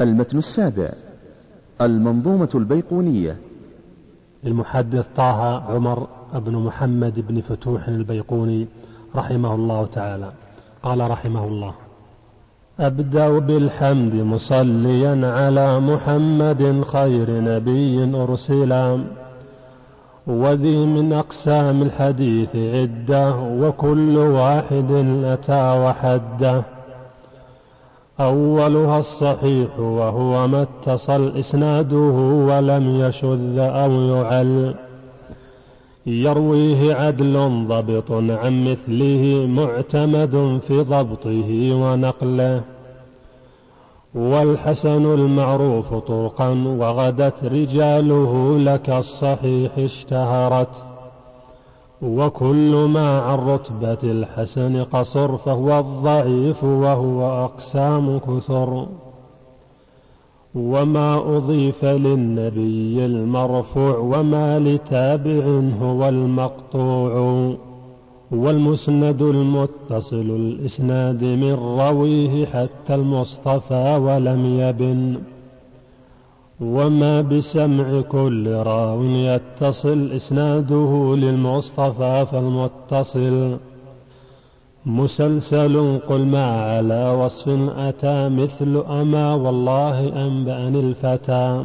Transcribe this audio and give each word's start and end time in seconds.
المتن 0.00 0.38
السابع 0.38 0.88
المنظومة 1.80 2.48
البيقونية. 2.54 3.36
للمحدث 4.44 5.08
طه 5.16 5.72
عمر 5.74 6.06
بن 6.34 6.52
محمد 6.52 7.24
بن 7.28 7.40
فتوح 7.40 7.88
البيقوني 7.88 8.66
رحمه 9.16 9.54
الله 9.54 9.86
تعالى. 9.86 10.32
قال 10.82 11.10
رحمه 11.10 11.44
الله 11.44 11.74
أبدأ 12.80 13.38
بالحمد 13.38 14.14
مصليا 14.14 15.26
على 15.26 15.80
محمد 15.80 16.84
خير 16.84 17.30
نبي 17.30 18.16
أرسلا 18.22 19.04
وذي 20.26 20.86
من 20.86 21.12
أقسام 21.12 21.82
الحديث 21.82 22.56
عدة 22.56 23.36
وكل 23.36 24.16
واحد 24.16 24.90
أتى 25.24 25.84
وحده. 25.84 26.73
أولها 28.20 28.98
الصحيح 28.98 29.78
وهو 29.78 30.46
ما 30.46 30.62
اتصل 30.62 31.36
إسناده 31.38 31.96
ولم 32.48 33.00
يشذ 33.00 33.58
أو 33.58 33.92
يعل. 33.92 34.74
يرويه 36.06 36.94
عدل 36.94 37.66
ضبط 37.68 38.12
عن 38.12 38.64
مثله 38.64 39.46
معتمد 39.48 40.60
في 40.68 40.80
ضبطه 40.80 41.74
ونقله. 41.74 42.60
والحسن 44.14 45.14
المعروف 45.14 45.94
طرقا 45.94 46.48
وغدت 46.78 47.44
رجاله 47.44 48.58
لك 48.58 48.90
الصحيح 48.90 49.78
اشتهرت. 49.78 50.93
وكل 52.04 52.88
ما 52.90 53.18
عن 53.18 53.38
رتبة 53.38 53.98
الحسن 54.10 54.84
قصر 54.84 55.36
فهو 55.36 55.78
الضعيف 55.78 56.64
وهو 56.64 57.44
أقسام 57.44 58.18
كثر. 58.18 58.86
وما 60.54 61.36
أضيف 61.36 61.84
للنبي 61.84 63.04
المرفوع 63.04 63.98
وما 63.98 64.58
لتابع 64.58 65.62
هو 65.80 66.08
المقطوع. 66.08 67.54
والمسند 68.32 69.22
المتصل 69.22 70.30
الإسناد 70.30 71.24
من 71.24 71.52
رويه 71.52 72.46
حتى 72.46 72.94
المصطفى 72.94 73.96
ولم 73.96 74.60
يبن. 74.60 75.33
وما 76.60 77.20
بسمع 77.20 78.00
كل 78.00 78.54
راو 78.54 79.02
يتصل 79.02 80.12
إسناده 80.12 81.14
للمصطفى 81.16 82.26
فالمتصل. 82.32 83.56
مسلسل 84.86 85.98
قل 86.08 86.26
ما 86.26 86.44
على 86.44 87.10
وصف 87.10 87.48
أتى 87.76 88.28
مثل 88.28 88.84
أما 88.88 89.34
والله 89.34 90.26
أنبأني 90.26 90.80
الفتى. 90.80 91.64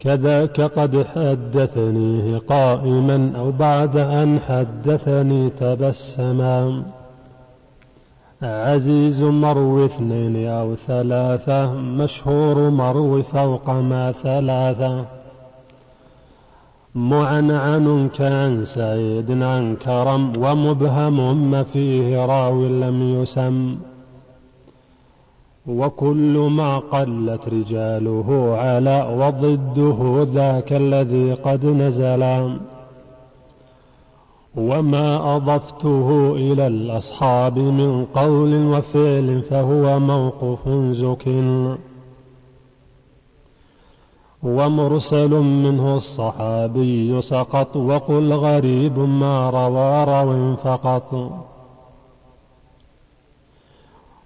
كذاك 0.00 0.60
قد 0.60 1.06
حدثنيه 1.14 2.38
قائما 2.38 3.32
أو 3.38 3.50
بعد 3.50 3.96
أن 3.96 4.40
حدثني 4.40 5.50
تبسما. 5.50 6.82
عزيز 8.44 9.22
مروي 9.22 9.84
اثنين 9.84 10.46
أو 10.48 10.74
ثلاثة 10.74 11.72
مشهور 11.72 12.70
مروي 12.70 13.22
فوق 13.22 13.70
ما 13.70 14.12
ثلاثة. 14.12 15.04
معنعن 16.94 18.08
كان 18.08 18.64
سعيد 18.64 19.42
عن 19.42 19.76
كرم 19.76 20.32
ومبهم 20.36 21.50
ما 21.50 21.62
فيه 21.62 22.26
راو 22.26 22.66
لم 22.66 23.22
يسم. 23.22 23.76
وكل 25.66 26.38
ما 26.38 26.78
قلت 26.78 27.48
رجاله 27.48 28.56
على 28.58 29.16
وضده 29.18 30.26
ذاك 30.34 30.72
الذي 30.72 31.32
قد 31.32 31.66
نزلا 31.66 32.56
وما 34.56 35.36
أضفته 35.36 36.32
إلى 36.36 36.66
الأصحاب 36.66 37.58
من 37.58 38.04
قول 38.04 38.66
وفعل 38.66 39.42
فهو 39.42 40.00
موقف 40.00 40.68
زك 40.68 41.28
ومرسل 44.42 45.30
منه 45.30 45.96
الصحابي 45.96 47.20
سقط 47.20 47.76
وقل 47.76 48.32
غريب 48.32 48.98
ما 48.98 49.50
روى 49.50 50.04
رو 50.04 50.56
فقط. 50.56 51.32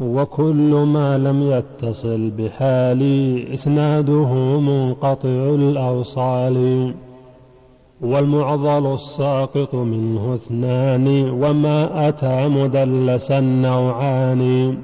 وكل 0.00 0.74
ما 0.74 1.18
لم 1.18 1.42
يتصل 1.42 2.30
بحالي 2.30 3.54
إسناده 3.54 4.34
منقطع 4.60 5.28
الأوصال. 5.28 6.94
والمعضل 8.00 8.94
الساقط 8.94 9.74
منه 9.74 10.34
اثنان 10.34 11.30
وما 11.30 12.08
أتى 12.08 12.48
مدلسا 12.48 13.40
نوعان 13.40 14.76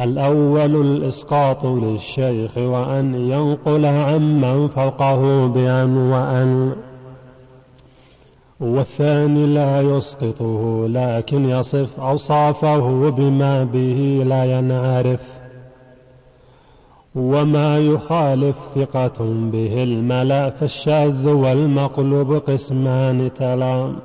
الأول 0.00 0.80
الإسقاط 0.86 1.64
للشيخ 1.64 2.58
وأن 2.58 3.14
ينقل 3.14 3.86
عمن 3.86 4.68
فوقه 4.68 5.46
بأن 5.46 5.96
وأن 5.96 6.72
والثاني 8.60 9.46
لا 9.46 9.80
يسقطه 9.80 10.86
لكن 10.88 11.48
يصف 11.48 12.00
أوصافه 12.00 13.10
بما 13.10 13.64
به 13.64 14.22
لا 14.26 14.44
ينعرف. 14.44 15.43
وما 17.14 17.78
يخالف 17.78 18.56
ثقة 18.74 19.24
به 19.52 19.82
الملأ 19.82 20.50
فالشاذ 20.50 21.28
والمقلوب 21.28 22.32
قسمان 22.32 23.30
تلام. 23.38 23.96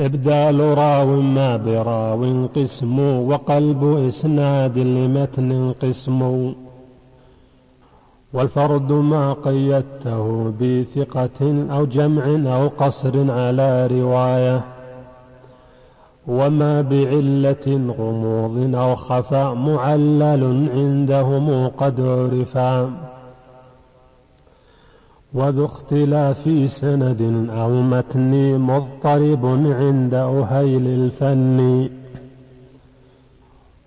إبدال 0.00 0.60
راو 0.60 1.20
ما 1.20 1.56
براو 1.56 2.46
قسم 2.56 3.00
وقلب 3.00 3.84
إسناد 3.84 4.78
لمتن 4.78 5.72
قسم. 5.72 6.52
والفرد 8.34 8.92
ما 8.92 9.32
قيدته 9.32 10.52
بثقة 10.60 11.66
أو 11.70 11.84
جمع 11.84 12.54
أو 12.56 12.68
قصر 12.68 13.30
على 13.30 13.86
رواية. 13.86 14.64
وما 16.26 16.82
بعلة 16.82 17.94
غموض 17.98 18.74
أو 18.74 18.96
خفاء 18.96 19.54
معلل 19.54 20.68
عندهم 20.74 21.68
قد 21.68 22.00
عرفا. 22.00 22.90
وذو 25.34 25.64
اختلاف 25.64 26.72
سند 26.72 27.50
أو 27.50 27.70
متن 27.70 28.58
مضطرب 28.58 29.46
عند 29.46 30.14
أهيل 30.14 30.86
الفن. 30.86 31.88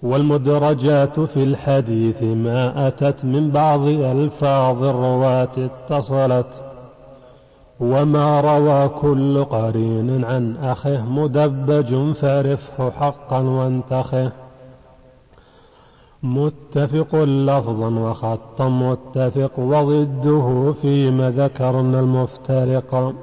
والمدرجات 0.04 1.20
في 1.20 1.44
الحديث 1.44 2.24
ما 2.24 2.88
أتت 2.88 3.26
من 3.26 3.52
بعض 3.52 3.88
ألفاظ 3.88 4.84
الرواة 4.84 5.50
اتصلت 5.58 6.73
وما 7.84 8.42
روى 8.42 8.90
كل 8.90 9.44
قرين 9.44 10.26
عن 10.26 10.58
أخه 10.58 11.06
مدبج 11.06 12.14
فرفه 12.14 12.92
حقا 12.92 13.40
وانتخه. 13.40 14.32
متفق 16.24 17.16
لفظا 17.16 17.90
وخطا 17.90 18.70
متفق 18.70 19.60
وضده 19.60 20.74
فيما 20.82 21.32
ذكرنا 21.32 22.00
المفترق. 22.00 23.14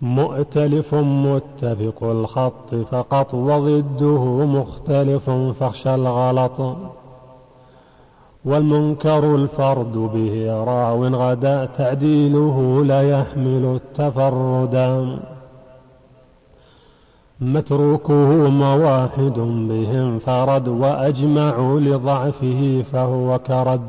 مؤتلف 0.00 0.94
متفق 0.94 2.02
الخط 2.02 2.74
فقط 2.74 3.34
وضده 3.34 4.24
مختلف 4.44 5.30
فاخشى 5.30 5.94
الغلط. 5.94 6.76
والمنكر 8.44 9.34
الفرد 9.34 9.92
به 9.92 10.64
راو 10.64 11.04
غدا 11.04 11.64
تعديله 11.64 12.84
لا 12.84 13.02
يحمل 13.02 13.80
التفردا 13.80 15.18
متروكه 17.40 18.48
مواحد 18.48 19.38
بهم 19.68 20.18
فرد 20.18 20.68
وأجمعوا 20.68 21.80
لضعفه 21.80 22.84
فهو 22.92 23.38
كرد. 23.38 23.80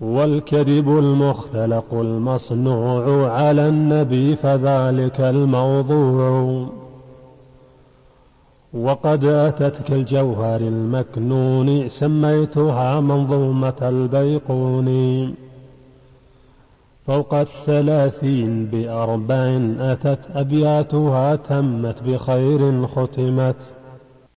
والكذب 0.00 0.88
المختلق 0.88 1.84
المصنوع 1.92 3.32
على 3.32 3.68
النبي 3.68 4.36
فذلك 4.36 5.20
الموضوع. 5.20 6.83
وقد 8.74 9.24
أتت 9.24 9.82
كالجوهر 9.82 10.60
المكنون 10.60 11.88
سميتها 11.88 13.00
منظومة 13.00 13.74
البيقوني 13.82 15.34
فوق 17.06 17.34
الثلاثين 17.34 18.66
بأربع 18.66 19.60
أتت 19.78 20.18
أبياتها 20.34 21.36
تمت 21.36 22.02
بخير 22.02 22.86
ختمت. 22.86 23.56